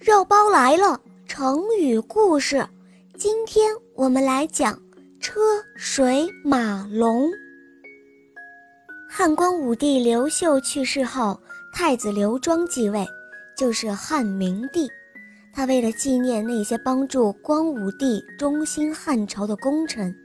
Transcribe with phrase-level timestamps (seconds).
[0.00, 2.66] 肉包来了，成语故事。
[3.18, 4.80] 今天我们来讲
[5.20, 5.38] 车
[5.76, 7.30] 水马龙。
[9.10, 11.38] 汉光武帝刘秀去世后，
[11.74, 13.06] 太子刘庄继位，
[13.54, 14.88] 就是汉明帝。
[15.52, 20.16] 他为了纪念那些帮助光武帝中兴汉朝的功臣，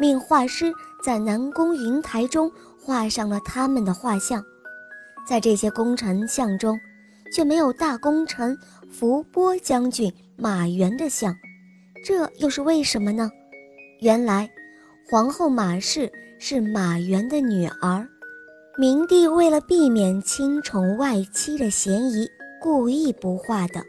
[0.00, 4.44] 命画师在南宫云台中画上了他们的画像。
[5.28, 6.76] 在这些功臣像中，
[7.32, 8.56] 却没有大功臣
[8.90, 11.34] 伏波将军马援的像，
[12.04, 13.30] 这又是为什么呢？
[14.00, 14.50] 原来，
[15.10, 18.06] 皇后马氏是马援的女儿，
[18.78, 22.28] 明帝为了避免亲宠外戚的嫌疑，
[22.60, 23.82] 故意不画的。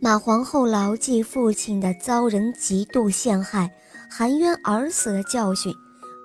[0.00, 3.70] 马皇后牢记父亲的遭人嫉妒陷害、
[4.10, 5.72] 含冤而死的教训，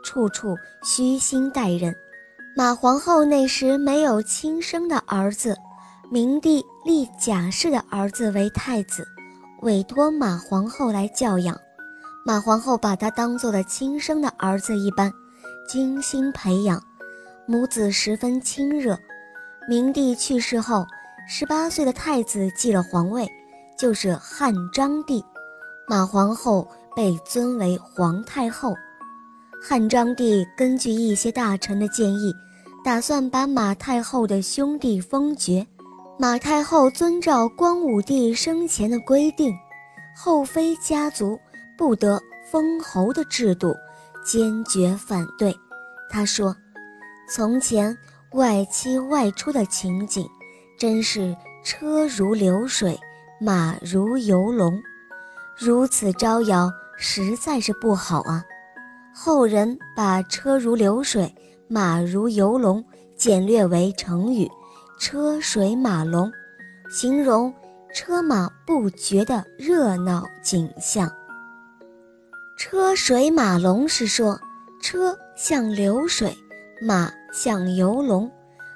[0.03, 1.95] 处处虚心待人。
[2.57, 5.55] 马皇后那时没有亲生的儿子。
[6.11, 9.07] 明帝立贾氏的儿子为太子，
[9.61, 11.55] 委托马皇后来教养。
[12.25, 15.13] 马皇后把他当做了亲生的儿子一般，
[15.67, 16.81] 精心培养，
[17.45, 18.97] 母子十分亲热。
[19.69, 20.83] 明帝去世后，
[21.27, 23.29] 十八岁的太子继了皇位，
[23.77, 25.23] 就是汉章帝。
[25.87, 28.73] 马皇后被尊为皇太后。
[29.61, 32.33] 汉章帝根据一些大臣的建议，
[32.83, 35.67] 打算把马太后的兄弟封爵。
[36.21, 39.55] 马太后遵照光武帝生前的规定，
[40.13, 41.39] 后妃家族
[41.77, 42.19] 不得
[42.51, 43.73] 封侯的制度，
[44.25, 45.55] 坚决反对。
[46.09, 46.53] 他说
[47.33, 47.97] ：“从前
[48.33, 50.27] 外戚外出的情景，
[50.77, 52.99] 真是车如流水，
[53.39, 54.77] 马如游龙，
[55.57, 58.43] 如此招摇，实在是不好啊。”
[59.15, 61.33] 后人把“车如流水，
[61.69, 62.83] 马如游龙”
[63.15, 64.51] 简略为成语。
[64.99, 66.29] 车水马龙，
[66.89, 67.53] 形容
[67.93, 71.09] 车马不绝的热闹景象。
[72.57, 74.37] 车水马龙是说
[74.81, 76.37] 车像流水，
[76.85, 78.29] 马像游龙，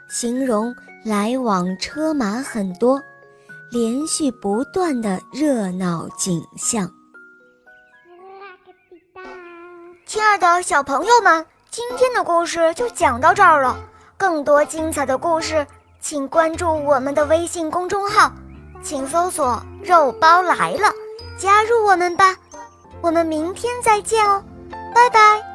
[0.10, 0.74] 形容
[1.04, 3.02] 来往车马很多，
[3.70, 6.90] 连续不断的热闹景象。
[10.06, 13.78] 亲爱的小朋友们，今天的故事就讲到这儿了，
[14.18, 15.68] 更多精彩的故事。
[16.04, 18.30] 请关注我们的微信公众号，
[18.84, 20.92] 请搜索“肉包来了”，
[21.40, 22.36] 加入我们吧。
[23.00, 24.44] 我们明天再见哦，
[24.94, 25.53] 拜拜。